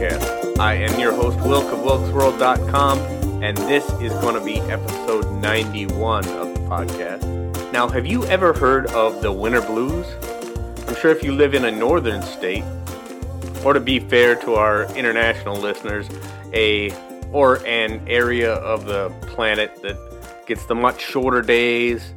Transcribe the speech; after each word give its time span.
podcast. 0.00 0.58
I 0.58 0.74
am 0.74 0.98
your 0.98 1.12
host, 1.12 1.38
Wilk 1.40 1.72
of 1.72 1.80
WilksWorld.com, 1.80 2.98
and 3.42 3.56
this 3.56 3.84
is 4.00 4.12
going 4.14 4.34
to 4.34 4.44
be 4.44 4.58
episode 4.70 5.30
91 5.42 6.26
of 6.28 6.54
the 6.54 6.60
podcast. 6.60 7.72
Now, 7.72 7.86
have 7.88 8.06
you 8.06 8.24
ever 8.26 8.52
heard 8.54 8.86
of 8.88 9.20
the 9.20 9.30
winter 9.30 9.60
blues? 9.60 10.06
I'm 10.88 10.96
sure 10.96 11.10
if 11.10 11.22
you 11.22 11.32
live 11.32 11.54
in 11.54 11.66
a 11.66 11.70
northern 11.70 12.22
state, 12.22 12.64
or 13.64 13.74
to 13.74 13.80
be 13.80 14.00
fair 14.00 14.36
to 14.36 14.54
our 14.54 14.84
international 14.96 15.56
listeners, 15.56 16.08
a 16.54 16.90
or 17.30 17.64
an 17.66 18.02
area 18.08 18.54
of 18.54 18.86
the 18.86 19.10
planet 19.28 19.82
that 19.82 19.96
gets 20.46 20.64
the 20.64 20.74
much 20.74 21.00
shorter 21.00 21.42
days, 21.42 22.14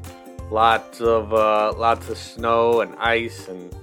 lots 0.50 1.02
of 1.02 1.34
uh, 1.34 1.74
lots 1.78 2.10
of 2.10 2.18
snow 2.18 2.82
and 2.82 2.96
ice 2.96 3.48
and 3.50 3.76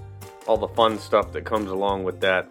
all 0.47 0.57
the 0.57 0.69
fun 0.69 0.99
stuff 0.99 1.33
that 1.33 1.45
comes 1.45 1.71
along 1.71 2.03
with 2.03 2.21
that. 2.21 2.49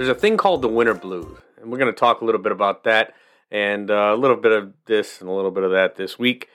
There's 0.00 0.08
a 0.08 0.14
thing 0.14 0.38
called 0.38 0.62
the 0.62 0.68
winter 0.68 0.94
blues, 0.94 1.36
and 1.60 1.70
we're 1.70 1.76
going 1.76 1.92
to 1.92 2.00
talk 2.00 2.22
a 2.22 2.24
little 2.24 2.40
bit 2.40 2.52
about 2.52 2.84
that 2.84 3.12
and 3.50 3.90
uh, 3.90 4.14
a 4.14 4.16
little 4.16 4.38
bit 4.38 4.50
of 4.50 4.72
this 4.86 5.20
and 5.20 5.28
a 5.28 5.32
little 5.34 5.50
bit 5.50 5.62
of 5.62 5.72
that 5.72 5.96
this 5.96 6.18
week, 6.18 6.48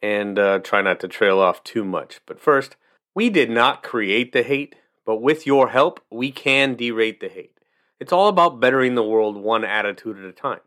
and 0.00 0.38
uh, 0.38 0.60
try 0.60 0.80
not 0.80 1.00
to 1.00 1.08
trail 1.08 1.40
off 1.40 1.64
too 1.64 1.82
much. 1.82 2.20
But 2.24 2.38
first, 2.38 2.76
we 3.12 3.30
did 3.30 3.50
not 3.50 3.82
create 3.82 4.32
the 4.32 4.44
hate, 4.44 4.76
but 5.04 5.16
with 5.16 5.44
your 5.44 5.70
help, 5.70 6.04
we 6.08 6.30
can 6.30 6.76
derate 6.76 7.18
the 7.18 7.28
hate. 7.28 7.58
It's 7.98 8.12
all 8.12 8.28
about 8.28 8.60
bettering 8.60 8.94
the 8.94 9.02
world 9.02 9.38
one 9.38 9.64
attitude 9.64 10.16
at 10.16 10.24
a 10.24 10.30
time. 10.30 10.60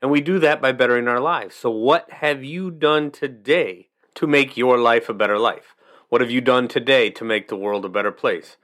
And 0.00 0.10
we 0.10 0.22
do 0.22 0.38
that 0.38 0.62
by 0.62 0.72
bettering 0.72 1.06
our 1.06 1.20
lives. 1.20 1.54
So, 1.54 1.68
what 1.68 2.10
have 2.12 2.42
you 2.42 2.70
done 2.70 3.10
today 3.10 3.88
to 4.14 4.26
make 4.26 4.56
your 4.56 4.78
life 4.78 5.10
a 5.10 5.12
better 5.12 5.38
life? 5.38 5.76
What 6.08 6.22
have 6.22 6.30
you 6.30 6.40
done 6.40 6.66
today 6.66 7.10
to 7.10 7.24
make 7.26 7.48
the 7.48 7.58
world 7.58 7.84
a 7.84 7.90
better 7.90 8.10
place? 8.10 8.56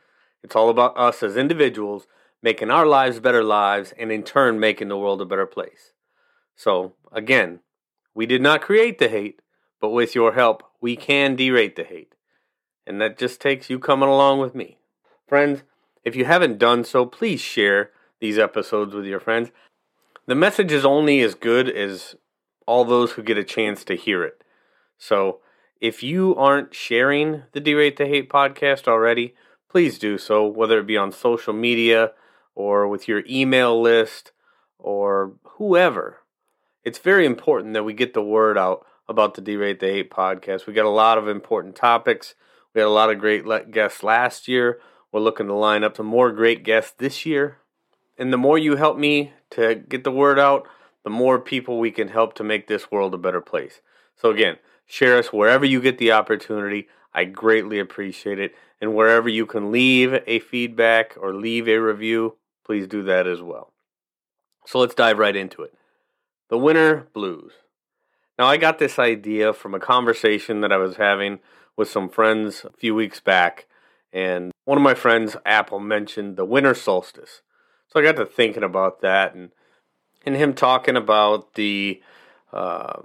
It's 0.42 0.56
all 0.56 0.70
about 0.70 0.96
us 0.96 1.22
as 1.22 1.36
individuals 1.36 2.06
making 2.42 2.70
our 2.70 2.86
lives 2.86 3.20
better 3.20 3.44
lives 3.44 3.92
and 3.98 4.10
in 4.10 4.22
turn 4.22 4.58
making 4.58 4.88
the 4.88 4.96
world 4.96 5.20
a 5.20 5.26
better 5.26 5.46
place. 5.46 5.92
So, 6.56 6.94
again, 7.12 7.60
we 8.14 8.26
did 8.26 8.42
not 8.42 8.62
create 8.62 8.98
the 8.98 9.08
hate, 9.08 9.40
but 9.80 9.90
with 9.90 10.14
your 10.14 10.32
help, 10.32 10.62
we 10.80 10.96
can 10.96 11.36
derate 11.36 11.76
the 11.76 11.84
hate. 11.84 12.14
And 12.86 13.00
that 13.00 13.18
just 13.18 13.40
takes 13.40 13.70
you 13.70 13.78
coming 13.78 14.08
along 14.08 14.40
with 14.40 14.54
me. 14.54 14.78
Friends, 15.26 15.62
if 16.04 16.16
you 16.16 16.24
haven't 16.24 16.58
done 16.58 16.84
so, 16.84 17.06
please 17.06 17.40
share 17.40 17.90
these 18.20 18.38
episodes 18.38 18.94
with 18.94 19.04
your 19.04 19.20
friends. 19.20 19.50
The 20.26 20.34
message 20.34 20.72
is 20.72 20.84
only 20.84 21.20
as 21.20 21.34
good 21.34 21.68
as 21.68 22.16
all 22.66 22.84
those 22.84 23.12
who 23.12 23.22
get 23.22 23.38
a 23.38 23.44
chance 23.44 23.84
to 23.84 23.96
hear 23.96 24.22
it. 24.24 24.42
So, 24.98 25.40
if 25.80 26.02
you 26.02 26.36
aren't 26.36 26.74
sharing 26.74 27.44
the 27.52 27.60
D-Rate 27.60 27.96
the 27.96 28.06
Hate 28.06 28.28
podcast 28.28 28.86
already, 28.86 29.34
please 29.70 29.98
do 29.98 30.18
so, 30.18 30.46
whether 30.46 30.78
it 30.78 30.86
be 30.86 30.96
on 30.96 31.10
social 31.10 31.54
media 31.54 32.12
or 32.54 32.88
with 32.88 33.08
your 33.08 33.22
email 33.28 33.80
list 33.80 34.32
or 34.78 35.34
whoever. 35.56 36.18
It's 36.84 36.98
very 36.98 37.26
important 37.26 37.74
that 37.74 37.84
we 37.84 37.92
get 37.92 38.14
the 38.14 38.22
word 38.22 38.56
out 38.56 38.86
about 39.08 39.34
the 39.34 39.40
D-Rate 39.40 39.80
the 39.80 39.86
Hate 39.86 40.10
podcast. 40.10 40.66
We 40.66 40.72
got 40.72 40.86
a 40.86 40.90
lot 40.90 41.18
of 41.18 41.28
important 41.28 41.76
topics. 41.76 42.34
We 42.74 42.80
had 42.80 42.86
a 42.86 42.90
lot 42.90 43.10
of 43.10 43.18
great 43.18 43.44
guests 43.70 44.02
last 44.02 44.48
year. 44.48 44.80
We're 45.12 45.20
looking 45.20 45.48
to 45.48 45.54
line 45.54 45.84
up 45.84 45.96
some 45.96 46.06
more 46.06 46.30
great 46.30 46.62
guests 46.64 46.94
this 46.96 47.26
year. 47.26 47.58
And 48.16 48.32
the 48.32 48.38
more 48.38 48.58
you 48.58 48.76
help 48.76 48.96
me 48.96 49.32
to 49.50 49.74
get 49.74 50.04
the 50.04 50.12
word 50.12 50.38
out, 50.38 50.68
the 51.02 51.10
more 51.10 51.38
people 51.38 51.78
we 51.78 51.90
can 51.90 52.08
help 52.08 52.34
to 52.34 52.44
make 52.44 52.68
this 52.68 52.90
world 52.90 53.14
a 53.14 53.18
better 53.18 53.40
place. 53.40 53.80
So, 54.14 54.30
again, 54.30 54.58
Share 54.92 55.18
us 55.18 55.32
wherever 55.32 55.64
you 55.64 55.80
get 55.80 55.98
the 55.98 56.10
opportunity. 56.10 56.88
I 57.14 57.22
greatly 57.22 57.78
appreciate 57.78 58.40
it. 58.40 58.56
And 58.80 58.92
wherever 58.92 59.28
you 59.28 59.46
can 59.46 59.70
leave 59.70 60.20
a 60.26 60.40
feedback 60.40 61.16
or 61.16 61.32
leave 61.32 61.68
a 61.68 61.76
review, 61.76 62.34
please 62.70 62.86
do 62.86 63.02
that 63.02 63.26
as 63.26 63.42
well. 63.42 63.72
So 64.64 64.78
let's 64.78 64.94
dive 64.94 65.18
right 65.18 65.34
into 65.34 65.62
it. 65.62 65.74
The 66.50 66.56
Winter 66.56 67.08
Blues. 67.12 67.50
Now, 68.38 68.46
I 68.46 68.58
got 68.58 68.78
this 68.78 68.96
idea 68.96 69.52
from 69.52 69.74
a 69.74 69.80
conversation 69.80 70.60
that 70.60 70.70
I 70.70 70.76
was 70.76 70.94
having 70.94 71.40
with 71.76 71.90
some 71.90 72.08
friends 72.08 72.64
a 72.64 72.70
few 72.70 72.94
weeks 72.94 73.18
back. 73.18 73.66
And 74.12 74.52
one 74.66 74.78
of 74.78 74.84
my 74.84 74.94
friends, 74.94 75.36
Apple, 75.44 75.80
mentioned 75.80 76.36
the 76.36 76.44
winter 76.44 76.72
solstice. 76.72 77.42
So 77.88 77.98
I 77.98 78.04
got 78.04 78.14
to 78.14 78.24
thinking 78.24 78.62
about 78.62 79.00
that 79.00 79.34
and, 79.34 79.50
and 80.24 80.36
him 80.36 80.54
talking 80.54 80.96
about 80.96 81.54
the. 81.54 82.00
Uh, 82.52 83.02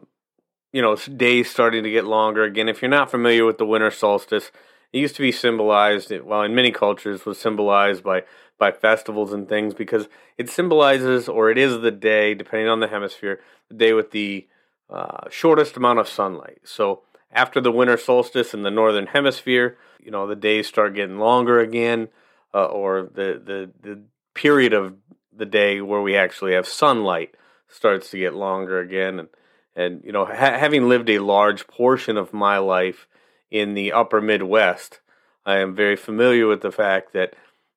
you 0.73 0.81
know, 0.81 0.95
days 0.95 1.49
starting 1.49 1.83
to 1.85 1.89
get 1.89 2.03
longer. 2.03 2.43
Again, 2.43 2.67
if 2.69 2.81
you're 2.81 2.89
not 2.89 3.09
familiar 3.09 3.45
with 3.45 3.57
the 3.57 3.65
winter 3.65 3.89
solstice, 3.89 4.51
it 4.95 5.00
used 5.00 5.17
to 5.17 5.22
be 5.22 5.31
symbolized, 5.33 6.09
well, 6.23 6.41
in 6.44 6.56
many 6.56 6.72
cultures, 6.72 7.25
was 7.25 7.38
symbolized 7.38 8.01
by 8.01 8.23
by 8.57 8.72
festivals 8.72 9.33
and 9.33 9.50
things 9.50 9.73
because 9.73 10.07
it 10.38 10.50
symbolizes, 10.50 11.28
or 11.28 11.51
it 11.51 11.57
is 11.57 11.81
the 11.81 11.91
day, 11.91 12.33
depending 12.33 12.69
on 12.69 12.79
the 12.79 12.88
hemisphere, 12.88 13.41
the 13.67 13.75
day 13.75 13.91
with 13.91 14.11
the 14.11 14.47
uh, 14.89 15.29
shortest 15.29 15.75
amount 15.75 16.00
of 16.00 16.07
sunlight. 16.07 16.59
So 16.63 17.01
after 17.29 17.59
the 17.59 17.73
winter 17.73 17.97
solstice 17.97 18.53
in 18.53 18.63
the 18.63 18.72
northern 18.72 19.07
hemisphere, 19.07 19.78
you 20.01 20.11
know, 20.11 20.28
the 20.28 20.35
days 20.38 20.67
start 20.67 20.95
getting 20.95 21.19
longer 21.19 21.59
again, 21.59 22.07
uh, 22.53 22.67
or 22.67 23.09
the, 23.13 23.41
the 23.44 23.72
the 23.81 24.01
period 24.34 24.72
of 24.72 24.95
the 25.35 25.45
day 25.45 25.81
where 25.81 26.01
we 26.01 26.16
actually 26.16 26.53
have 26.53 26.67
sunlight 26.67 27.35
starts 27.67 28.11
to 28.11 28.17
get 28.17 28.34
longer 28.34 28.79
again, 28.79 29.19
and 29.19 29.29
and 29.75 30.05
you 30.05 30.13
know, 30.13 30.23
ha- 30.25 30.57
having 30.57 30.88
lived 30.88 31.09
a 31.09 31.19
large 31.19 31.67
portion 31.67 32.16
of 32.16 32.31
my 32.31 32.59
life 32.59 33.09
in 33.51 33.73
the 33.73 33.91
upper 33.91 34.22
Midwest, 34.22 35.00
I 35.45 35.57
am 35.57 35.75
very 35.75 35.95
familiar 35.95 36.47
with 36.47 36.61
the 36.61 36.72
fact 36.72 37.13
that 37.13 37.35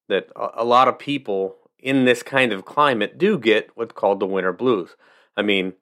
that 0.08 0.30
a 0.34 0.64
lot 0.64 0.88
of 0.88 0.98
people 0.98 1.56
in 1.78 2.06
this 2.06 2.22
kind 2.22 2.52
of 2.52 2.64
climate 2.64 3.18
do 3.18 3.38
get 3.38 3.70
what's 3.74 3.92
called 3.92 4.20
the 4.20 4.26
winter 4.26 4.54
blues. 4.54 4.96
I 5.36 5.42
mean, 5.42 5.74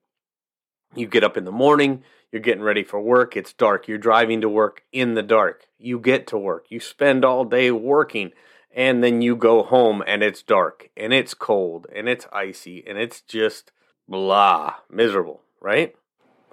you 0.97 1.07
get 1.07 1.23
up 1.23 1.37
in 1.37 1.45
the 1.45 1.53
morning, 1.53 2.03
you're 2.33 2.43
getting 2.43 2.63
ready 2.63 2.83
for 2.83 3.01
work, 3.01 3.37
it's 3.37 3.53
dark, 3.53 3.87
you're 3.87 3.99
driving 3.99 4.41
to 4.41 4.49
work 4.49 4.83
in 4.93 5.15
the 5.15 5.23
dark. 5.23 5.67
You 5.79 6.01
get 6.01 6.27
to 6.29 6.39
work, 6.39 6.67
you 6.71 6.81
spend 6.81 7.25
all 7.25 7.45
day 7.45 7.71
working, 7.71 8.33
and 8.75 9.03
then 9.03 9.23
you 9.23 9.37
go 9.37 9.63
home 9.63 10.03
and 10.07 10.23
it's 10.23 10.43
dark 10.43 10.91
and 10.97 11.13
it's 11.13 11.35
cold 11.35 11.87
and 11.95 12.09
it's 12.09 12.27
icy 12.33 12.85
and 12.87 12.99
it's 12.99 13.21
just 13.23 13.73
blah, 14.09 14.75
miserable, 14.91 15.43
right? 15.61 15.95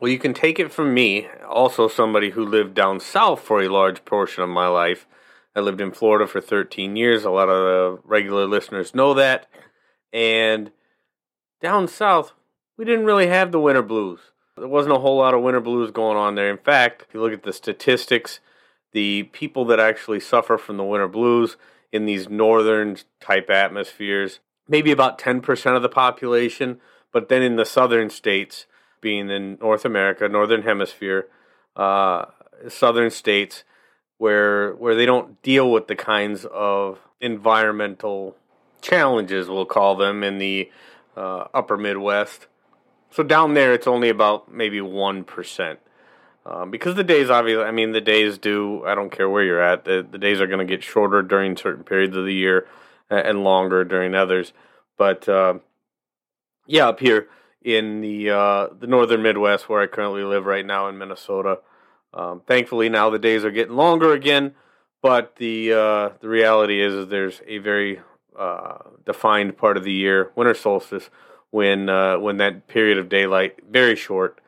Well, 0.04 0.12
you 0.12 0.20
can 0.20 0.34
take 0.34 0.60
it 0.60 0.70
from 0.70 0.94
me, 0.94 1.30
also 1.48 1.88
somebody 1.88 2.32
who 2.32 2.46
lived 2.46 2.74
down 2.74 3.00
south 3.00 3.40
for 3.40 3.62
a 3.62 3.70
large 3.70 4.04
portion 4.04 4.44
of 4.44 4.50
my 4.50 4.68
life. 4.68 5.08
I 5.56 5.62
lived 5.62 5.80
in 5.80 5.94
Florida 5.94 6.28
for 6.28 6.42
13 6.42 6.98
years. 6.98 7.24
A 7.24 7.30
lot 7.30 7.48
of 7.48 7.56
the 7.56 8.02
regular 8.04 8.46
listeners 8.46 8.94
know 8.94 9.14
that. 9.14 9.48
And 10.12 10.72
down 11.62 11.88
south, 11.88 12.34
we 12.76 12.84
didn't 12.84 13.06
really 13.06 13.28
have 13.28 13.54
the 13.54 13.62
winter 13.62 13.82
blues. 13.82 14.20
There 14.58 14.68
wasn't 14.68 14.98
a 14.98 15.00
whole 15.00 15.16
lot 15.16 15.34
of 15.34 15.42
winter 15.42 15.62
blues 15.62 15.90
going 15.90 16.18
on 16.18 16.36
there. 16.36 16.52
In 16.52 16.58
fact, 16.58 17.06
if 17.08 17.14
you 17.14 17.22
look 17.22 17.32
at 17.32 17.44
the 17.44 17.54
statistics, 17.54 18.42
the 18.92 19.24
people 19.32 19.64
that 19.68 19.80
actually 19.80 20.20
suffer 20.20 20.58
from 20.58 20.76
the 20.76 20.84
winter 20.84 21.08
blues 21.08 21.56
in 21.94 22.06
these 22.06 22.28
northern 22.28 22.98
type 23.22 23.50
atmospheres, 23.50 24.42
maybe 24.68 24.92
about 24.92 25.18
10% 25.18 25.78
of 25.78 25.82
the 25.82 25.88
population, 25.88 26.82
but 27.14 27.30
then 27.30 27.42
in 27.42 27.56
the 27.56 27.66
southern 27.66 28.10
states, 28.10 28.66
being 29.04 29.30
in 29.30 29.60
North 29.62 29.86
America, 29.86 30.28
Northern 30.28 30.64
Hemisphere, 30.64 31.28
uh, 31.76 32.26
southern 32.68 33.12
states, 33.12 33.64
where 34.18 34.74
where 34.74 34.96
they 34.96 35.06
don't 35.06 35.40
deal 35.44 35.70
with 35.70 35.88
the 35.88 35.96
kinds 35.96 36.46
of 36.46 37.00
environmental 37.22 38.36
challenges, 38.82 39.48
we'll 39.48 39.66
call 39.66 39.96
them, 39.96 40.24
in 40.24 40.40
the 40.40 40.72
uh, 41.16 41.46
upper 41.54 41.78
Midwest. 41.78 42.48
So 43.12 43.22
down 43.22 43.54
there, 43.54 43.74
it's 43.74 43.88
only 43.88 44.10
about 44.10 44.52
maybe 44.52 44.82
one 44.82 45.24
percent. 45.24 45.80
Um, 46.46 46.72
because 46.72 46.96
the 46.96 47.06
days, 47.06 47.30
obviously, 47.30 47.64
I 47.64 47.72
mean, 47.72 47.94
the 47.94 48.02
days 48.02 48.38
do. 48.38 48.84
I 48.86 48.96
don't 48.96 49.12
care 49.12 49.30
where 49.30 49.44
you're 49.44 49.62
at. 49.62 49.86
The, 49.86 50.06
the 50.10 50.18
days 50.18 50.42
are 50.42 50.48
going 50.48 50.66
to 50.68 50.76
get 50.76 50.84
shorter 50.84 51.22
during 51.22 51.56
certain 51.56 51.84
periods 51.84 52.18
of 52.18 52.26
the 52.26 52.34
year, 52.34 52.68
and 53.10 53.44
longer 53.44 53.86
during 53.86 54.16
others. 54.16 54.54
But 54.98 55.30
uh, 55.30 55.60
yeah, 56.68 56.88
up 56.88 57.00
here, 57.00 57.28
in 57.64 58.02
the 58.02 58.30
uh, 58.30 58.68
the 58.78 58.88
northern 58.88 59.22
Midwest, 59.22 59.70
where 59.70 59.82
I 59.82 59.88
currently 59.88 60.24
live 60.24 60.46
right 60.46 60.66
now 60.66 60.88
in 60.88 60.98
Minnesota. 60.98 61.60
Um, 62.14 62.42
thankfully, 62.46 62.90
now 62.90 63.10
the 63.10 63.20
days 63.20 63.44
are 63.44 63.52
getting 63.52 63.76
longer 63.76 64.14
again, 64.14 64.54
but 65.02 65.38
the 65.38 65.74
uh, 65.74 66.10
the 66.20 66.30
reality 66.30 66.82
is, 66.82 66.94
is 66.94 67.08
there's 67.08 67.42
a 67.48 67.58
very 67.60 68.02
uh, 68.38 68.78
defined 69.06 69.58
part 69.58 69.78
of 69.78 69.84
the 69.84 69.94
year, 69.94 70.32
winter 70.36 70.54
solstice, 70.54 71.10
when 71.52 71.90
uh, 71.90 72.20
when 72.20 72.38
that 72.38 72.68
period 72.68 72.98
of 72.98 73.10
daylight 73.10 73.60
very 73.70 73.96
short, 73.96 74.40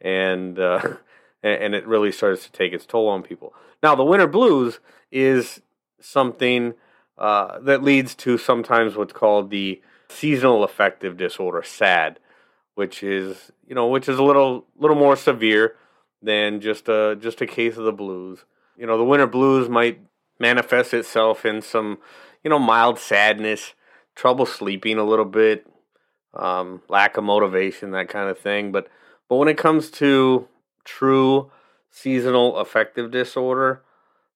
and 0.00 0.58
uh, 0.58 0.96
and 1.42 1.74
it 1.74 1.86
really 1.86 2.12
starts 2.12 2.44
to 2.44 2.52
take 2.52 2.72
its 2.72 2.86
toll 2.86 3.08
on 3.08 3.22
people. 3.22 3.54
Now, 3.82 3.94
the 3.94 4.04
winter 4.04 4.26
blues 4.26 4.80
is 5.12 5.60
something 6.00 6.74
uh, 7.16 7.60
that 7.60 7.82
leads 7.82 8.14
to 8.16 8.36
sometimes 8.36 8.96
what's 8.96 9.12
called 9.12 9.50
the 9.50 9.80
seasonal 10.08 10.64
affective 10.64 11.16
disorder, 11.16 11.62
SAD 11.62 12.18
which 12.74 13.02
is 13.02 13.52
you 13.66 13.74
know 13.74 13.86
which 13.86 14.08
is 14.08 14.18
a 14.18 14.22
little 14.22 14.66
little 14.76 14.96
more 14.96 15.16
severe 15.16 15.76
than 16.22 16.60
just 16.60 16.88
a 16.88 17.16
just 17.20 17.40
a 17.40 17.46
case 17.46 17.76
of 17.76 17.84
the 17.84 17.92
blues. 17.92 18.44
You 18.76 18.86
know, 18.86 18.98
the 18.98 19.04
winter 19.04 19.26
blues 19.26 19.68
might 19.68 20.00
manifest 20.38 20.92
itself 20.92 21.44
in 21.44 21.62
some 21.62 21.98
you 22.44 22.50
know, 22.50 22.58
mild 22.58 22.98
sadness, 22.98 23.72
trouble 24.14 24.46
sleeping 24.46 24.98
a 24.98 25.04
little 25.04 25.24
bit, 25.24 25.66
um, 26.34 26.82
lack 26.88 27.16
of 27.16 27.24
motivation, 27.24 27.90
that 27.92 28.08
kind 28.08 28.28
of 28.28 28.38
thing. 28.38 28.70
But 28.70 28.88
but 29.28 29.36
when 29.36 29.48
it 29.48 29.56
comes 29.56 29.90
to 29.92 30.46
true 30.84 31.50
seasonal 31.90 32.56
affective 32.56 33.10
disorder, 33.10 33.82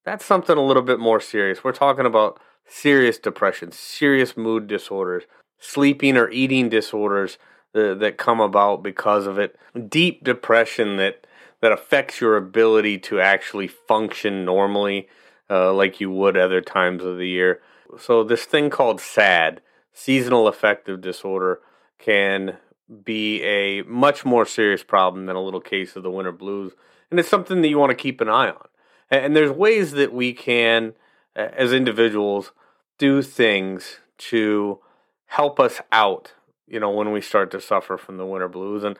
that's 0.04 0.24
something 0.24 0.56
a 0.56 0.64
little 0.64 0.82
bit 0.82 0.98
more 0.98 1.20
serious. 1.20 1.62
We're 1.62 1.72
talking 1.72 2.06
about 2.06 2.40
serious 2.66 3.18
depression, 3.18 3.72
serious 3.72 4.36
mood 4.36 4.66
disorders, 4.66 5.24
sleeping 5.58 6.16
or 6.16 6.30
eating 6.30 6.70
disorders 6.70 7.36
that, 7.72 7.98
that 8.00 8.18
come 8.18 8.40
about 8.40 8.82
because 8.82 9.26
of 9.26 9.38
it, 9.38 9.58
deep 9.88 10.24
depression 10.24 10.96
that 10.96 11.26
that 11.60 11.72
affects 11.72 12.20
your 12.20 12.36
ability 12.36 12.98
to 12.98 13.20
actually 13.20 13.66
function 13.66 14.44
normally 14.44 15.08
uh, 15.50 15.72
like 15.72 16.00
you 16.00 16.10
would 16.10 16.36
other 16.36 16.60
times 16.60 17.02
of 17.02 17.18
the 17.18 17.26
year. 17.26 17.60
So 17.98 18.22
this 18.22 18.44
thing 18.44 18.70
called 18.70 19.00
SAD, 19.00 19.60
seasonal 19.92 20.46
affective 20.46 21.00
disorder, 21.00 21.60
can 21.98 22.58
be 23.04 23.42
a 23.42 23.82
much 23.82 24.24
more 24.24 24.46
serious 24.46 24.82
problem 24.82 25.26
than 25.26 25.36
a 25.36 25.42
little 25.42 25.60
case 25.60 25.96
of 25.96 26.02
the 26.02 26.10
winter 26.10 26.32
blues, 26.32 26.74
and 27.10 27.18
it's 27.18 27.28
something 27.28 27.60
that 27.62 27.68
you 27.68 27.78
want 27.78 27.90
to 27.90 27.96
keep 27.96 28.20
an 28.20 28.28
eye 28.28 28.50
on. 28.50 28.68
And 29.10 29.34
there's 29.34 29.50
ways 29.50 29.92
that 29.92 30.12
we 30.12 30.32
can, 30.32 30.92
as 31.34 31.72
individuals, 31.72 32.52
do 32.98 33.22
things 33.22 34.00
to 34.18 34.80
help 35.26 35.58
us 35.58 35.80
out, 35.90 36.32
you 36.70 36.80
know, 36.80 36.90
when 36.90 37.12
we 37.12 37.20
start 37.20 37.50
to 37.52 37.60
suffer 37.60 37.96
from 37.96 38.16
the 38.16 38.26
winter 38.26 38.48
blues. 38.48 38.84
And 38.84 38.98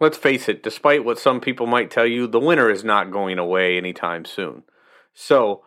let's 0.00 0.18
face 0.18 0.48
it, 0.48 0.62
despite 0.62 1.04
what 1.04 1.18
some 1.18 1.40
people 1.40 1.66
might 1.66 1.90
tell 1.90 2.06
you, 2.06 2.26
the 2.26 2.40
winter 2.40 2.70
is 2.70 2.84
not 2.84 3.10
going 3.10 3.38
away 3.38 3.76
anytime 3.76 4.24
soon. 4.24 4.64
So, 5.14 5.64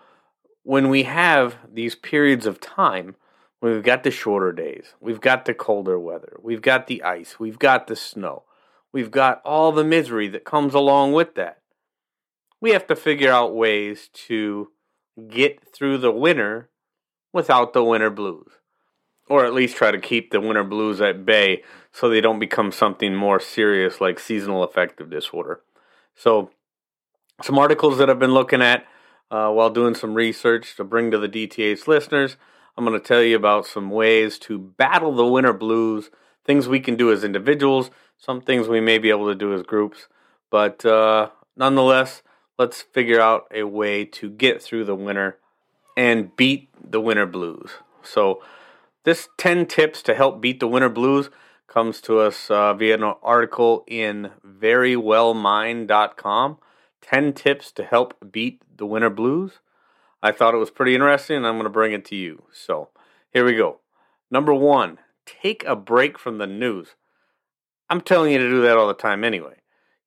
when 0.63 0.90
we 0.90 1.04
have 1.04 1.57
these 1.72 1.96
periods 1.96 2.46
of 2.46 2.60
time, 2.60 3.16
we've 3.62 3.84
got 3.84 4.04
the 4.04 4.12
shorter 4.12 4.51
days, 4.51 4.94
we've 5.00 5.22
got 5.22 5.46
the 5.46 5.54
colder 5.54 6.00
weather, 6.00 6.38
we've 6.42 6.62
got 6.62 6.88
the 6.88 7.01
ice, 7.01 7.40
we've 7.40 7.60
got 7.60 7.88
the 7.88 7.96
snow, 7.96 8.44
we've 8.92 9.12
got 9.12 9.42
all 9.44 9.72
the 9.72 9.84
misery 9.84 10.28
that 10.28 10.46
comes 10.46 10.74
along 10.74 11.13
with 11.13 11.36
that. 11.36 11.62
We 12.62 12.72
have 12.72 12.86
to 12.88 12.96
figure 12.96 13.31
out 13.31 13.56
ways 13.56 14.10
to 14.28 14.72
get 15.30 15.74
through 15.74 16.00
the 16.00 16.12
winter 16.12 16.69
without 17.34 17.74
the 17.74 17.84
winter 17.84 18.10
blues. 18.10 18.51
Or 19.30 19.46
at 19.46 19.54
least 19.54 19.78
try 19.78 19.92
to 19.92 20.00
keep 20.00 20.31
the 20.31 20.42
winter 20.42 20.64
blues 20.64 21.00
at 21.02 21.26
bay 21.26 21.64
so 21.92 22.10
they 22.10 22.22
don't 22.22 22.40
become 22.40 22.72
something 22.72 23.16
more 23.16 23.40
serious 23.40 24.02
like 24.02 24.20
seasonal 24.20 24.64
affective 24.64 25.10
disorder. 25.10 25.62
So, 26.16 26.52
some 27.42 27.58
articles 27.58 27.98
that 28.00 28.10
I've 28.10 28.20
been 28.20 28.34
looking 28.34 28.62
at 28.62 28.86
uh, 29.31 29.50
while 29.52 29.70
doing 29.70 29.96
some 29.96 30.14
research 30.14 30.76
to 30.76 30.84
bring 30.84 31.12
to 31.12 31.18
the 31.18 31.30
DTH 31.30 31.88
listeners. 31.88 32.36
I'm 32.78 32.86
going 32.86 33.00
to 33.00 33.06
tell 33.06 33.22
you 33.22 33.36
about 33.36 33.66
some 33.66 33.90
ways 33.90 34.38
to 34.40 34.58
battle 34.58 35.14
the 35.14 35.26
winter 35.26 35.54
blues, 35.54 36.10
things 36.46 36.68
we 36.68 36.80
can 36.80 36.96
do 36.96 37.12
as 37.12 37.24
individuals, 37.24 37.92
some 38.18 38.42
things 38.42 38.68
we 38.68 38.82
may 38.82 38.98
be 38.98 39.10
able 39.10 39.28
to 39.28 39.36
do 39.36 39.54
as 39.54 39.64
groups. 39.64 40.08
But 40.50 40.86
uh, 40.86 41.30
nonetheless, 41.56 42.22
let's 42.58 42.82
figure 42.82 43.22
out 43.22 43.48
a 43.54 43.64
way 43.64 44.06
to 44.06 44.30
get 44.30 44.62
through 44.62 44.86
the 44.86 44.96
winter 44.96 45.38
and 45.96 46.36
beat 46.36 46.70
the 46.82 47.02
winter 47.02 47.25
blues. 47.25 47.72
So, 48.02 48.42
this 49.10 49.28
10 49.38 49.66
tips 49.66 50.04
to 50.04 50.14
help 50.14 50.40
beat 50.40 50.60
the 50.60 50.68
winter 50.68 50.88
blues 50.88 51.32
comes 51.66 52.00
to 52.02 52.20
us 52.20 52.52
uh, 52.52 52.76
via 52.76 52.94
an 52.94 53.02
article 53.24 53.84
in 53.88 54.30
verywellmind.com. 54.48 56.58
10 57.02 57.34
tips 57.34 57.72
to 57.72 57.84
help 57.84 58.14
beat 58.32 58.62
the 58.78 58.86
winter 58.86 59.10
blues. 59.10 59.62
I 60.22 60.32
thought 60.32 60.54
it 60.54 60.60
was 60.60 60.70
pretty 60.70 60.94
interesting 60.94 61.38
and 61.38 61.48
I'm 61.48 61.56
going 61.56 61.64
to 61.64 61.72
bring 61.72 61.92
it 61.92 62.06
to 62.06 62.16
you. 62.16 62.44
So, 62.54 62.90
here 63.34 63.44
we 63.44 63.56
go. 63.56 63.80
Number 64.30 64.54
one, 64.54 65.00
take 65.26 65.64
a 65.66 65.76
break 65.76 66.20
from 66.20 66.38
the 66.38 66.46
news. 66.46 66.90
I'm 67.90 68.02
telling 68.02 68.32
you 68.32 68.38
to 68.38 68.48
do 68.48 68.62
that 68.62 68.78
all 68.78 68.88
the 68.88 68.94
time 68.94 69.24
anyway. 69.24 69.56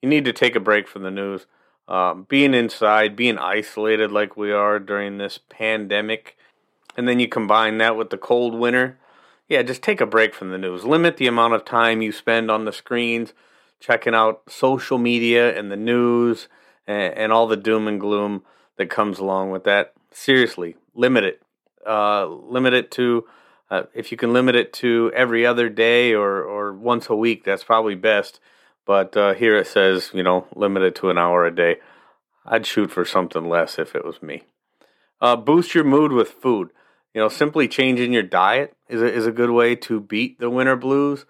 You 0.00 0.08
need 0.08 0.24
to 0.26 0.32
take 0.32 0.54
a 0.54 0.60
break 0.60 0.86
from 0.86 1.02
the 1.02 1.10
news 1.10 1.46
um, 1.88 2.24
being 2.28 2.54
inside, 2.54 3.16
being 3.16 3.36
isolated 3.36 4.12
like 4.12 4.36
we 4.36 4.52
are 4.52 4.78
during 4.78 5.18
this 5.18 5.40
pandemic, 5.48 6.36
and 6.96 7.08
then 7.08 7.20
you 7.20 7.28
combine 7.28 7.78
that 7.78 7.96
with 7.96 8.10
the 8.10 8.18
cold 8.18 8.54
winter, 8.54 8.98
yeah, 9.48 9.62
just 9.62 9.82
take 9.82 10.00
a 10.00 10.06
break 10.06 10.34
from 10.34 10.50
the 10.50 10.58
news. 10.58 10.84
Limit 10.84 11.16
the 11.16 11.26
amount 11.26 11.54
of 11.54 11.64
time 11.64 12.02
you 12.02 12.12
spend 12.12 12.50
on 12.50 12.64
the 12.64 12.72
screens, 12.72 13.32
checking 13.80 14.14
out 14.14 14.42
social 14.48 14.98
media 14.98 15.56
and 15.58 15.70
the 15.70 15.76
news 15.76 16.48
and, 16.86 17.14
and 17.14 17.32
all 17.32 17.46
the 17.46 17.56
doom 17.56 17.88
and 17.88 18.00
gloom 18.00 18.42
that 18.76 18.90
comes 18.90 19.18
along 19.18 19.50
with 19.50 19.64
that. 19.64 19.92
Seriously, 20.10 20.76
limit 20.94 21.24
it. 21.24 21.42
Uh, 21.86 22.26
limit 22.26 22.72
it 22.74 22.90
to, 22.92 23.24
uh, 23.70 23.82
if 23.92 24.12
you 24.12 24.16
can 24.16 24.32
limit 24.32 24.54
it 24.54 24.72
to 24.72 25.10
every 25.14 25.44
other 25.44 25.68
day 25.68 26.14
or, 26.14 26.42
or 26.42 26.72
once 26.72 27.08
a 27.08 27.16
week, 27.16 27.44
that's 27.44 27.64
probably 27.64 27.96
best 27.96 28.38
but 28.84 29.16
uh, 29.16 29.34
here 29.34 29.56
it 29.56 29.66
says, 29.66 30.10
you 30.12 30.22
know, 30.22 30.46
limit 30.54 30.82
it 30.82 30.94
to 30.96 31.10
an 31.10 31.18
hour 31.18 31.46
a 31.46 31.54
day. 31.54 31.76
I'd 32.44 32.66
shoot 32.66 32.90
for 32.90 33.04
something 33.04 33.48
less 33.48 33.78
if 33.78 33.94
it 33.94 34.04
was 34.04 34.22
me. 34.22 34.42
Uh, 35.20 35.36
boost 35.36 35.74
your 35.74 35.84
mood 35.84 36.12
with 36.12 36.28
food. 36.28 36.70
You 37.14 37.20
know, 37.20 37.28
simply 37.28 37.68
changing 37.68 38.12
your 38.12 38.22
diet 38.22 38.74
is 38.88 39.02
a, 39.02 39.12
is 39.12 39.26
a 39.26 39.32
good 39.32 39.50
way 39.50 39.76
to 39.76 40.00
beat 40.00 40.38
the 40.38 40.50
winter 40.50 40.76
blues. 40.76 41.26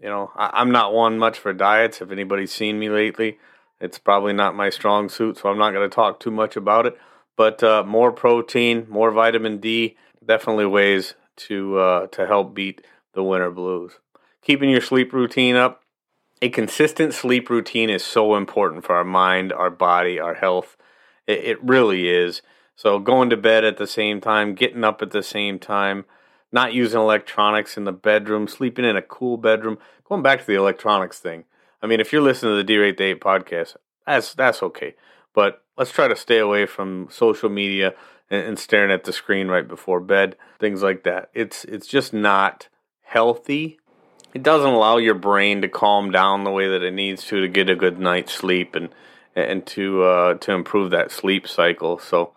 You 0.00 0.08
know, 0.08 0.30
I, 0.36 0.60
am 0.60 0.70
not 0.70 0.92
one 0.92 1.18
much 1.18 1.38
for 1.38 1.52
diets. 1.52 2.00
If 2.00 2.10
anybody's 2.10 2.52
seen 2.52 2.78
me 2.78 2.90
lately, 2.90 3.38
it's 3.80 3.98
probably 3.98 4.32
not 4.32 4.54
my 4.54 4.68
strong 4.68 5.08
suit, 5.08 5.38
so 5.38 5.48
I'm 5.48 5.58
not 5.58 5.72
going 5.72 5.88
to 5.88 5.94
talk 5.94 6.20
too 6.20 6.30
much 6.30 6.56
about 6.56 6.86
it. 6.86 6.98
But 7.36 7.62
uh, 7.62 7.82
more 7.84 8.12
protein, 8.12 8.86
more 8.90 9.10
vitamin 9.10 9.58
D, 9.58 9.96
definitely 10.24 10.66
ways 10.66 11.14
to 11.36 11.78
uh, 11.78 12.06
to 12.08 12.26
help 12.26 12.54
beat 12.54 12.82
the 13.14 13.22
winter 13.22 13.50
blues. 13.50 13.92
Keeping 14.42 14.70
your 14.70 14.82
sleep 14.82 15.12
routine 15.12 15.56
up 15.56 15.82
a 16.42 16.48
consistent 16.48 17.14
sleep 17.14 17.48
routine 17.48 17.88
is 17.88 18.04
so 18.04 18.34
important 18.34 18.84
for 18.84 18.96
our 18.96 19.04
mind, 19.04 19.52
our 19.52 19.70
body, 19.70 20.18
our 20.18 20.34
health. 20.34 20.76
It, 21.24 21.38
it, 21.44 21.62
really 21.62 22.08
is. 22.08 22.42
So 22.82 22.98
going 22.98 23.30
to 23.30 23.36
bed 23.36 23.62
at 23.64 23.76
the 23.76 23.86
same 23.86 24.20
time, 24.20 24.56
getting 24.56 24.82
up 24.82 25.02
at 25.02 25.12
the 25.12 25.22
same 25.22 25.60
time, 25.60 26.04
not 26.50 26.72
using 26.72 26.98
electronics 26.98 27.76
in 27.76 27.84
the 27.84 27.92
bedroom, 27.92 28.48
sleeping 28.48 28.84
in 28.84 28.96
a 28.96 29.02
cool 29.02 29.36
bedroom. 29.36 29.78
Going 30.08 30.20
back 30.20 30.40
to 30.40 30.46
the 30.48 30.56
electronics 30.56 31.20
thing. 31.20 31.44
I 31.80 31.86
mean, 31.86 32.00
if 32.00 32.12
you're 32.12 32.20
listening 32.20 32.54
to 32.54 32.56
the 32.56 32.64
D 32.64 32.76
Rate 32.78 32.96
the 32.96 33.04
Hate 33.04 33.20
podcast, 33.20 33.76
that's 34.04 34.34
that's 34.34 34.64
okay. 34.64 34.96
But 35.32 35.62
let's 35.78 35.92
try 35.92 36.08
to 36.08 36.16
stay 36.16 36.38
away 36.38 36.66
from 36.66 37.06
social 37.08 37.48
media 37.48 37.94
and, 38.28 38.46
and 38.46 38.58
staring 38.58 38.90
at 38.90 39.04
the 39.04 39.12
screen 39.12 39.46
right 39.46 39.68
before 39.68 40.00
bed, 40.00 40.34
things 40.58 40.82
like 40.82 41.04
that. 41.04 41.30
It's 41.34 41.64
it's 41.66 41.86
just 41.86 42.12
not 42.12 42.66
healthy 43.02 43.78
it 44.34 44.42
doesn't 44.42 44.72
allow 44.72 44.96
your 44.96 45.14
brain 45.14 45.60
to 45.62 45.68
calm 45.68 46.10
down 46.10 46.42
the 46.42 46.50
way 46.50 46.66
that 46.66 46.82
it 46.82 46.94
needs 46.94 47.22
to 47.26 47.42
to 47.42 47.48
get 47.48 47.68
a 47.68 47.76
good 47.76 48.00
night's 48.00 48.32
sleep 48.32 48.74
and 48.74 48.88
and 49.36 49.64
to 49.66 50.02
uh, 50.02 50.34
to 50.34 50.52
improve 50.52 50.90
that 50.90 51.12
sleep 51.12 51.46
cycle. 51.46 51.98
So 51.98 52.32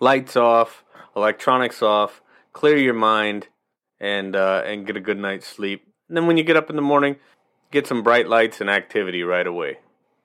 lights 0.00 0.36
off, 0.36 0.84
electronics 1.14 1.82
off, 1.82 2.20
clear 2.52 2.76
your 2.76 2.94
mind, 2.94 3.48
and 4.00 4.34
uh, 4.34 4.62
and 4.66 4.86
get 4.86 4.96
a 4.96 5.00
good 5.00 5.18
night's 5.18 5.46
sleep. 5.46 5.86
And 6.08 6.16
then 6.16 6.26
when 6.26 6.36
you 6.36 6.42
get 6.42 6.56
up 6.56 6.70
in 6.70 6.76
the 6.76 6.82
morning, 6.82 7.16
get 7.70 7.86
some 7.86 8.02
bright 8.02 8.28
lights 8.28 8.60
and 8.60 8.68
activity 8.68 9.22
right 9.22 9.46
away. 9.46 9.78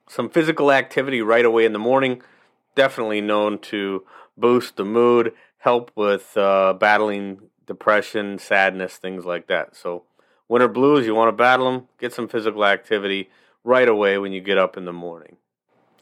Some 0.08 0.28
physical 0.28 0.72
activity 0.72 1.20
right 1.20 1.44
away 1.44 1.64
in 1.64 1.72
the 1.72 1.78
morning, 1.78 2.22
definitely 2.74 3.20
known 3.20 3.58
to 3.60 4.04
boost 4.36 4.76
the 4.76 4.84
mood, 4.84 5.32
help 5.58 5.92
with 5.94 6.36
uh, 6.36 6.72
battling 6.74 7.50
depression, 7.66 8.38
sadness, 8.38 8.96
things 8.96 9.24
like 9.24 9.46
that. 9.46 9.76
So 9.76 10.04
Winter 10.48 10.68
blues, 10.68 11.06
you 11.06 11.14
want 11.14 11.28
to 11.28 11.36
battle 11.36 11.70
them, 11.70 11.88
get 11.98 12.12
some 12.12 12.28
physical 12.28 12.64
activity 12.64 13.30
right 13.64 13.88
away 13.88 14.16
when 14.16 14.32
you 14.32 14.40
get 14.40 14.58
up 14.58 14.76
in 14.76 14.84
the 14.84 14.92
morning. 14.92 15.36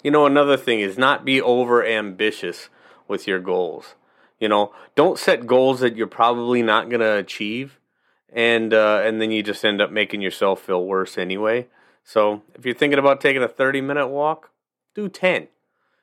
You 0.02 0.10
know, 0.10 0.26
another 0.26 0.58
thing 0.58 0.80
is 0.80 0.98
not 0.98 1.24
be 1.24 1.40
over 1.40 1.84
ambitious 1.84 2.68
with 3.08 3.26
your 3.26 3.40
goals. 3.40 3.94
You 4.38 4.48
know, 4.48 4.72
don't 4.94 5.18
set 5.18 5.46
goals 5.46 5.80
that 5.80 5.96
you're 5.96 6.06
probably 6.06 6.62
not 6.62 6.88
going 6.88 7.00
to 7.00 7.16
achieve, 7.16 7.78
and 8.32 8.74
uh, 8.74 9.00
and 9.04 9.20
then 9.20 9.30
you 9.30 9.42
just 9.42 9.64
end 9.64 9.80
up 9.80 9.90
making 9.90 10.20
yourself 10.20 10.60
feel 10.60 10.84
worse 10.84 11.16
anyway. 11.16 11.68
So 12.04 12.42
if 12.54 12.66
you're 12.66 12.74
thinking 12.74 12.98
about 12.98 13.20
taking 13.20 13.42
a 13.42 13.48
30 13.48 13.80
minute 13.80 14.08
walk, 14.08 14.50
do 14.94 15.08
10. 15.08 15.48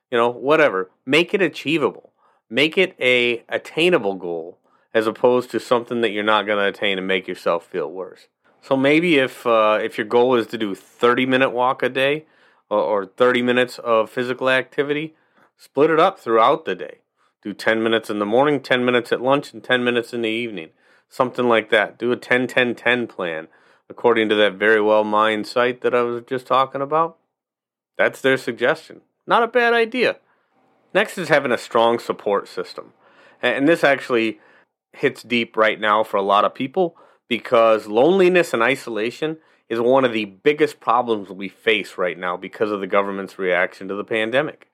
You 0.09 0.17
know, 0.17 0.29
whatever. 0.29 0.89
Make 1.05 1.33
it 1.33 1.41
achievable. 1.41 2.11
Make 2.49 2.77
it 2.77 2.95
a 2.99 3.43
attainable 3.47 4.15
goal 4.15 4.57
as 4.93 5.07
opposed 5.07 5.51
to 5.51 5.59
something 5.59 6.01
that 6.01 6.11
you're 6.11 6.23
not 6.23 6.45
going 6.45 6.57
to 6.57 6.65
attain 6.65 6.97
and 6.97 7.07
make 7.07 7.27
yourself 7.27 7.65
feel 7.65 7.89
worse. 7.89 8.27
So 8.61 8.75
maybe 8.75 9.17
if 9.17 9.45
uh, 9.47 9.79
if 9.81 9.97
your 9.97 10.05
goal 10.07 10.35
is 10.35 10.47
to 10.47 10.57
do 10.57 10.75
30 10.75 11.25
minute 11.25 11.51
walk 11.51 11.81
a 11.81 11.89
day 11.89 12.25
or, 12.69 12.79
or 12.79 13.05
30 13.05 13.41
minutes 13.41 13.79
of 13.79 14.09
physical 14.09 14.49
activity, 14.49 15.15
split 15.61 15.91
it 15.91 15.99
up 15.99 16.17
throughout 16.17 16.65
the 16.65 16.73
day. 16.73 17.01
Do 17.43 17.53
10 17.53 17.83
minutes 17.83 18.09
in 18.09 18.17
the 18.17 18.25
morning, 18.25 18.61
10 18.61 18.83
minutes 18.83 19.11
at 19.11 19.21
lunch, 19.21 19.53
and 19.53 19.63
10 19.63 19.83
minutes 19.83 20.11
in 20.11 20.23
the 20.23 20.29
evening. 20.29 20.69
Something 21.07 21.47
like 21.47 21.69
that. 21.69 21.99
Do 21.99 22.11
a 22.11 22.17
10 22.17 22.47
10 22.47 22.73
10 22.73 23.07
plan 23.07 23.47
according 23.87 24.27
to 24.29 24.35
that 24.35 24.53
Very 24.53 24.81
Well 24.81 25.03
Mind 25.03 25.45
site 25.45 25.81
that 25.81 25.93
I 25.93 26.01
was 26.01 26.23
just 26.27 26.47
talking 26.47 26.81
about. 26.81 27.17
That's 27.95 28.21
their 28.21 28.37
suggestion. 28.37 29.01
Not 29.27 29.43
a 29.43 29.47
bad 29.47 29.73
idea. 29.73 30.17
Next 30.95 31.17
is 31.19 31.29
having 31.29 31.51
a 31.51 31.57
strong 31.57 31.99
support 31.99 32.47
system. 32.47 32.93
And 33.39 33.67
this 33.67 33.83
actually 33.83 34.39
hits 34.93 35.21
deep 35.21 35.55
right 35.55 35.79
now 35.79 36.03
for 36.03 36.17
a 36.17 36.23
lot 36.23 36.43
of 36.43 36.55
people 36.55 36.95
because 37.27 37.85
loneliness 37.85 38.53
and 38.53 38.63
isolation 38.63 39.37
is 39.69 39.79
one 39.79 40.05
of 40.05 40.13
the 40.13 40.25
biggest 40.25 40.79
problems 40.79 41.29
we 41.29 41.49
face 41.49 41.99
right 41.99 42.17
now 42.17 42.35
because 42.35 42.71
of 42.71 42.79
the 42.79 42.87
government's 42.87 43.37
reaction 43.37 43.87
to 43.89 43.95
the 43.95 44.03
pandemic. 44.03 44.70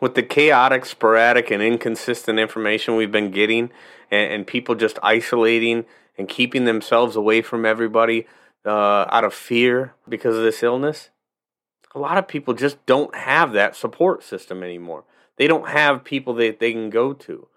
With 0.00 0.14
the 0.14 0.22
chaotic, 0.22 0.86
sporadic, 0.86 1.50
and 1.50 1.62
inconsistent 1.62 2.38
information 2.38 2.96
we've 2.96 3.12
been 3.12 3.30
getting, 3.30 3.70
and, 4.10 4.32
and 4.32 4.46
people 4.46 4.74
just 4.74 4.98
isolating 5.02 5.84
and 6.16 6.28
keeping 6.28 6.64
themselves 6.64 7.16
away 7.16 7.42
from 7.42 7.64
everybody 7.64 8.26
uh, 8.64 9.06
out 9.10 9.24
of 9.24 9.34
fear 9.34 9.94
because 10.08 10.36
of 10.36 10.42
this 10.42 10.62
illness, 10.62 11.10
a 11.94 11.98
lot 11.98 12.18
of 12.18 12.28
people 12.28 12.54
just 12.54 12.84
don't 12.86 13.14
have 13.14 13.52
that 13.52 13.74
support 13.74 14.22
system 14.22 14.62
anymore. 14.62 15.04
They 15.36 15.46
don't 15.46 15.68
have 15.68 16.04
people 16.04 16.34
that 16.34 16.60
they 16.60 16.72
can 16.72 16.90
go 16.90 17.12
to. 17.12 17.48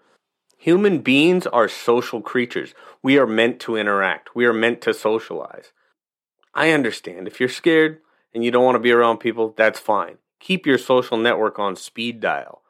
Human 0.56 1.00
beings 1.00 1.46
are 1.48 1.68
social 1.68 2.20
creatures. 2.20 2.72
We 3.02 3.18
are 3.18 3.26
meant 3.26 3.58
to 3.60 3.76
interact. 3.76 4.34
We 4.34 4.46
are 4.46 4.52
meant 4.52 4.80
to 4.82 4.94
socialize. 4.94 5.72
I 6.54 6.70
understand. 6.70 7.26
If 7.26 7.40
you're 7.40 7.48
scared 7.48 8.00
and 8.32 8.44
you 8.44 8.50
don't 8.50 8.64
want 8.64 8.76
to 8.76 8.80
be 8.80 8.92
around 8.92 9.18
people, 9.18 9.54
that's 9.56 9.80
fine. 9.80 10.18
Keep 10.42 10.66
your 10.66 10.76
social 10.76 11.16
network 11.16 11.60
on 11.60 11.76
speed 11.76 12.18
dial. 12.18 12.62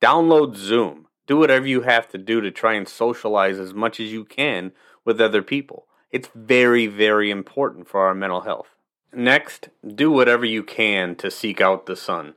Download 0.00 0.54
Zoom. 0.54 1.08
Do 1.26 1.36
whatever 1.36 1.66
you 1.66 1.80
have 1.80 2.08
to 2.10 2.18
do 2.18 2.40
to 2.40 2.52
try 2.52 2.74
and 2.74 2.88
socialize 2.88 3.58
as 3.58 3.74
much 3.74 3.98
as 3.98 4.12
you 4.12 4.24
can 4.24 4.70
with 5.04 5.20
other 5.20 5.42
people. 5.42 5.88
It's 6.12 6.28
very, 6.36 6.86
very 6.86 7.32
important 7.32 7.88
for 7.88 8.06
our 8.06 8.14
mental 8.14 8.42
health. 8.42 8.76
Next, 9.12 9.70
do 9.84 10.12
whatever 10.12 10.44
you 10.44 10.62
can 10.62 11.16
to 11.16 11.28
seek 11.28 11.60
out 11.60 11.86
the 11.86 11.96
sun. 11.96 12.34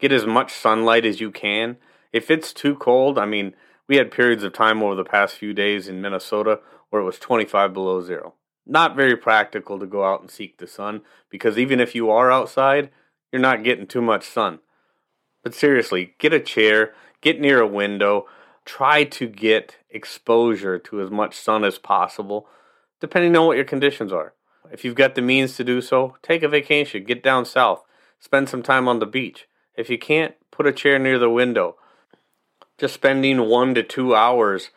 Get 0.00 0.10
as 0.10 0.26
much 0.26 0.52
sunlight 0.52 1.06
as 1.06 1.20
you 1.20 1.30
can. 1.30 1.76
If 2.12 2.28
it's 2.28 2.52
too 2.52 2.74
cold, 2.74 3.20
I 3.20 3.26
mean, 3.26 3.54
we 3.86 3.98
had 3.98 4.10
periods 4.10 4.42
of 4.42 4.52
time 4.52 4.82
over 4.82 4.96
the 4.96 5.04
past 5.04 5.36
few 5.36 5.54
days 5.54 5.86
in 5.86 6.00
Minnesota 6.02 6.58
where 6.90 7.00
it 7.00 7.04
was 7.06 7.20
25 7.20 7.72
below 7.72 8.02
zero. 8.02 8.34
Not 8.66 8.96
very 8.96 9.16
practical 9.16 9.78
to 9.78 9.86
go 9.86 10.04
out 10.04 10.22
and 10.22 10.30
seek 10.30 10.58
the 10.58 10.66
sun 10.66 11.02
because 11.30 11.56
even 11.56 11.78
if 11.78 11.94
you 11.94 12.10
are 12.10 12.32
outside, 12.32 12.90
you're 13.34 13.40
not 13.40 13.64
getting 13.64 13.88
too 13.88 14.00
much 14.00 14.22
sun. 14.24 14.60
But 15.42 15.56
seriously, 15.56 16.14
get 16.20 16.32
a 16.32 16.38
chair, 16.38 16.94
get 17.20 17.40
near 17.40 17.58
a 17.58 17.66
window, 17.66 18.28
try 18.64 19.02
to 19.02 19.26
get 19.26 19.78
exposure 19.90 20.78
to 20.78 21.00
as 21.00 21.10
much 21.10 21.34
sun 21.34 21.64
as 21.64 21.76
possible, 21.76 22.46
depending 23.00 23.36
on 23.36 23.48
what 23.48 23.56
your 23.56 23.64
conditions 23.64 24.12
are. 24.12 24.34
If 24.70 24.84
you've 24.84 24.94
got 24.94 25.16
the 25.16 25.20
means 25.20 25.56
to 25.56 25.64
do 25.64 25.80
so, 25.80 26.16
take 26.22 26.44
a 26.44 26.48
vacation, 26.48 27.02
get 27.02 27.24
down 27.24 27.44
south, 27.44 27.82
spend 28.20 28.48
some 28.48 28.62
time 28.62 28.86
on 28.86 29.00
the 29.00 29.04
beach. 29.04 29.48
If 29.74 29.90
you 29.90 29.98
can't, 29.98 30.36
put 30.52 30.68
a 30.68 30.72
chair 30.72 31.00
near 31.00 31.18
the 31.18 31.28
window. 31.28 31.74
Just 32.78 32.94
spending 32.94 33.48
one 33.48 33.74
to 33.74 33.82
two 33.82 34.14
hours 34.14 34.70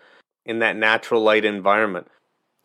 in 0.48 0.58
that 0.60 0.76
natural 0.76 1.22
light 1.22 1.46
environment 1.46 2.08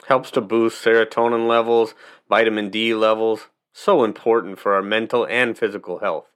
helps 0.08 0.30
to 0.30 0.40
boost 0.40 0.82
serotonin 0.82 1.46
levels, 1.46 1.92
vitamin 2.30 2.70
D 2.70 2.94
levels, 2.94 3.49
so 3.73 4.05
important 4.05 4.59
for 4.59 4.75
our 4.75 4.83
mental 4.83 5.26
and 5.26 5.57
physical 5.57 5.99
health. 5.99 6.26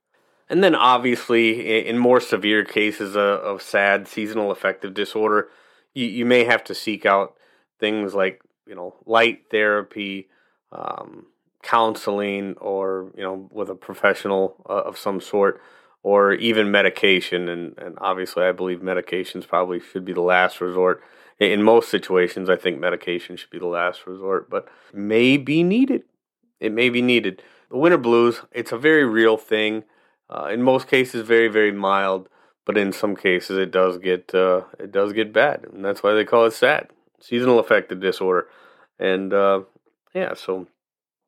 And 0.48 0.62
then, 0.62 0.74
obviously, 0.74 1.86
in 1.86 1.98
more 1.98 2.20
severe 2.20 2.64
cases 2.64 3.16
of 3.16 3.60
SAD, 3.60 4.06
seasonal 4.06 4.52
affective 4.52 4.94
disorder, 4.94 5.48
you, 5.92 6.06
you 6.06 6.24
may 6.24 6.44
have 6.44 6.62
to 6.64 6.74
seek 6.74 7.04
out 7.04 7.34
things 7.80 8.14
like, 8.14 8.40
you 8.66 8.76
know, 8.76 8.94
light 9.06 9.44
therapy, 9.50 10.28
um, 10.70 11.26
counseling, 11.62 12.54
or, 12.58 13.10
you 13.16 13.24
know, 13.24 13.48
with 13.50 13.68
a 13.70 13.74
professional 13.74 14.64
uh, 14.70 14.82
of 14.82 14.96
some 14.96 15.20
sort, 15.20 15.60
or 16.04 16.32
even 16.34 16.70
medication. 16.70 17.48
And, 17.48 17.76
and 17.78 17.98
obviously, 18.00 18.44
I 18.44 18.52
believe 18.52 18.78
medications 18.78 19.48
probably 19.48 19.80
should 19.80 20.04
be 20.04 20.12
the 20.12 20.20
last 20.20 20.60
resort. 20.60 21.02
In 21.40 21.62
most 21.64 21.90
situations, 21.90 22.48
I 22.48 22.56
think 22.56 22.78
medication 22.78 23.36
should 23.36 23.50
be 23.50 23.58
the 23.58 23.66
last 23.66 24.06
resort, 24.06 24.48
but 24.48 24.68
may 24.92 25.36
be 25.36 25.64
needed. 25.64 26.04
It 26.60 26.72
may 26.72 26.88
be 26.88 27.02
needed. 27.02 27.42
The 27.70 27.76
winter 27.76 27.98
blues, 27.98 28.42
it's 28.52 28.72
a 28.72 28.78
very 28.78 29.04
real 29.04 29.36
thing. 29.36 29.84
Uh, 30.28 30.48
in 30.52 30.62
most 30.62 30.88
cases, 30.88 31.26
very 31.26 31.48
very 31.48 31.72
mild, 31.72 32.28
but 32.64 32.76
in 32.76 32.92
some 32.92 33.14
cases, 33.14 33.58
it 33.58 33.70
does 33.70 33.98
get 33.98 34.34
uh, 34.34 34.62
it 34.78 34.90
does 34.90 35.12
get 35.12 35.32
bad, 35.32 35.66
and 35.72 35.84
that's 35.84 36.02
why 36.02 36.14
they 36.14 36.24
call 36.24 36.46
it 36.46 36.52
SAD, 36.52 36.90
seasonal 37.20 37.58
affective 37.58 38.00
disorder. 38.00 38.48
And 38.98 39.32
uh, 39.32 39.62
yeah, 40.14 40.34
so 40.34 40.66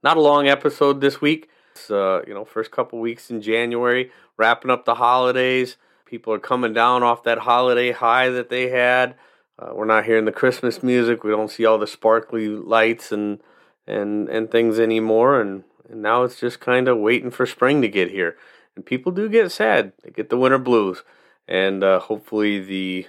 not 0.02 0.16
a 0.16 0.20
long 0.20 0.48
episode 0.48 1.00
this 1.00 1.20
week. 1.20 1.48
It's 1.72 1.90
uh, 1.90 2.22
you 2.26 2.34
know 2.34 2.44
first 2.44 2.70
couple 2.70 2.98
weeks 2.98 3.30
in 3.30 3.40
January, 3.40 4.10
wrapping 4.36 4.70
up 4.70 4.84
the 4.84 4.96
holidays. 4.96 5.76
People 6.06 6.32
are 6.32 6.38
coming 6.38 6.72
down 6.72 7.02
off 7.02 7.22
that 7.24 7.38
holiday 7.38 7.92
high 7.92 8.30
that 8.30 8.48
they 8.48 8.70
had. 8.70 9.14
Uh, 9.58 9.72
we're 9.74 9.84
not 9.84 10.06
hearing 10.06 10.24
the 10.24 10.32
Christmas 10.32 10.82
music. 10.82 11.22
We 11.22 11.30
don't 11.30 11.50
see 11.50 11.66
all 11.66 11.78
the 11.78 11.86
sparkly 11.86 12.48
lights 12.48 13.12
and 13.12 13.40
and 13.88 14.28
and 14.28 14.50
things 14.50 14.78
anymore. 14.78 15.40
And, 15.40 15.64
and 15.88 16.02
now 16.02 16.22
it's 16.22 16.38
just 16.38 16.60
kind 16.60 16.86
of 16.86 16.98
waiting 16.98 17.30
for 17.30 17.46
spring 17.46 17.82
to 17.82 17.88
get 17.88 18.10
here. 18.10 18.36
And 18.76 18.86
people 18.86 19.10
do 19.10 19.28
get 19.28 19.50
sad. 19.50 19.92
They 20.04 20.10
get 20.10 20.30
the 20.30 20.38
winter 20.38 20.58
blues. 20.58 21.02
And 21.48 21.82
uh, 21.82 21.98
hopefully 22.00 22.60
the 22.60 23.06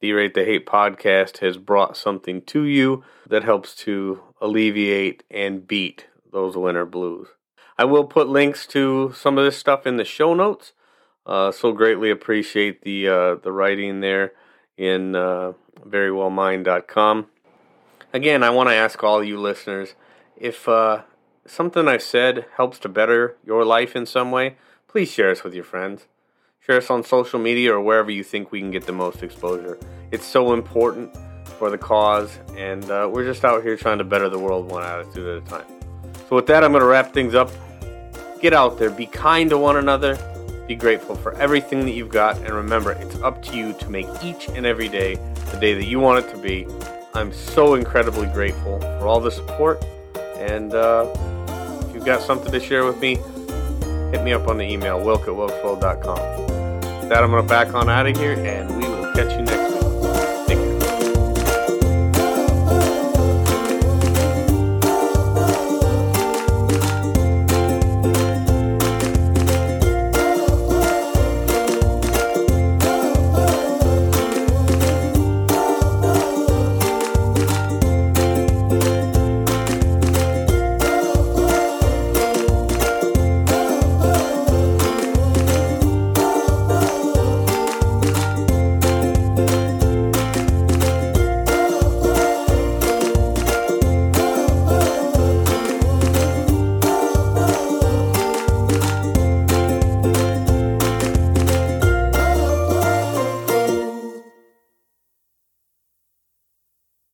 D-Rate 0.00 0.34
the 0.34 0.44
Hate 0.44 0.66
podcast 0.66 1.38
has 1.38 1.56
brought 1.56 1.96
something 1.96 2.42
to 2.42 2.62
you 2.64 3.02
that 3.28 3.42
helps 3.42 3.74
to 3.76 4.22
alleviate 4.40 5.24
and 5.30 5.66
beat 5.66 6.06
those 6.30 6.56
winter 6.56 6.86
blues. 6.86 7.28
I 7.76 7.84
will 7.84 8.04
put 8.04 8.28
links 8.28 8.66
to 8.68 9.12
some 9.16 9.38
of 9.38 9.44
this 9.44 9.58
stuff 9.58 9.86
in 9.86 9.96
the 9.96 10.04
show 10.04 10.34
notes. 10.34 10.72
Uh, 11.26 11.50
so 11.50 11.72
greatly 11.72 12.10
appreciate 12.10 12.82
the 12.82 13.08
uh, 13.08 13.34
the 13.36 13.50
writing 13.50 14.00
there 14.00 14.32
in 14.76 15.16
uh, 15.16 15.52
verywellmind.com. 15.80 17.26
Again, 18.14 18.44
I 18.44 18.50
want 18.50 18.68
to 18.68 18.74
ask 18.76 19.02
all 19.02 19.24
you 19.24 19.40
listeners 19.40 19.96
if 20.36 20.68
uh, 20.68 21.02
something 21.46 21.88
I've 21.88 22.00
said 22.00 22.46
helps 22.56 22.78
to 22.78 22.88
better 22.88 23.34
your 23.44 23.64
life 23.64 23.96
in 23.96 24.06
some 24.06 24.30
way, 24.30 24.54
please 24.86 25.10
share 25.10 25.32
us 25.32 25.42
with 25.42 25.52
your 25.52 25.64
friends. 25.64 26.06
Share 26.60 26.76
us 26.76 26.90
on 26.90 27.02
social 27.02 27.40
media 27.40 27.74
or 27.74 27.80
wherever 27.80 28.12
you 28.12 28.22
think 28.22 28.52
we 28.52 28.60
can 28.60 28.70
get 28.70 28.86
the 28.86 28.92
most 28.92 29.24
exposure. 29.24 29.80
It's 30.12 30.24
so 30.24 30.52
important 30.52 31.12
for 31.58 31.70
the 31.70 31.76
cause, 31.76 32.38
and 32.56 32.88
uh, 32.88 33.10
we're 33.12 33.24
just 33.24 33.44
out 33.44 33.64
here 33.64 33.76
trying 33.76 33.98
to 33.98 34.04
better 34.04 34.28
the 34.28 34.38
world 34.38 34.70
one 34.70 34.84
attitude 34.84 35.26
at 35.26 35.42
a 35.42 35.50
time. 35.50 35.66
So, 36.28 36.36
with 36.36 36.46
that, 36.46 36.62
I'm 36.62 36.70
going 36.70 36.82
to 36.82 36.86
wrap 36.86 37.12
things 37.12 37.34
up. 37.34 37.50
Get 38.40 38.52
out 38.52 38.78
there, 38.78 38.90
be 38.90 39.06
kind 39.06 39.50
to 39.50 39.58
one 39.58 39.76
another, 39.76 40.16
be 40.68 40.76
grateful 40.76 41.16
for 41.16 41.34
everything 41.34 41.80
that 41.80 41.92
you've 41.92 42.10
got, 42.10 42.36
and 42.36 42.50
remember, 42.50 42.92
it's 42.92 43.16
up 43.16 43.42
to 43.42 43.56
you 43.56 43.72
to 43.72 43.90
make 43.90 44.06
each 44.22 44.48
and 44.50 44.64
every 44.64 44.88
day 44.88 45.16
the 45.50 45.58
day 45.58 45.74
that 45.74 45.86
you 45.86 45.98
want 45.98 46.24
it 46.24 46.30
to 46.30 46.38
be. 46.38 46.64
I'm 47.16 47.32
so 47.32 47.74
incredibly 47.74 48.26
grateful 48.26 48.80
for 48.80 49.06
all 49.06 49.20
the 49.20 49.30
support, 49.30 49.84
and 50.36 50.74
uh, 50.74 51.06
if 51.86 51.94
you've 51.94 52.04
got 52.04 52.20
something 52.20 52.50
to 52.50 52.58
share 52.58 52.84
with 52.84 52.98
me, 53.00 53.14
hit 54.10 54.24
me 54.24 54.32
up 54.32 54.48
on 54.48 54.58
the 54.58 54.64
email, 54.64 55.00
wilk 55.00 55.22
at 55.22 55.28
wilksworld.com. 55.28 57.00
With 57.00 57.08
that, 57.10 57.22
I'm 57.22 57.30
going 57.30 57.40
to 57.40 57.48
back 57.48 57.72
on 57.72 57.88
out 57.88 58.08
of 58.08 58.16
here, 58.16 58.32
and 58.32 58.76
we 58.76 58.88
will 58.88 59.03